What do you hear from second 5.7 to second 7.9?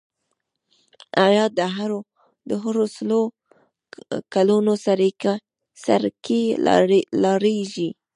سر کې رالېږي.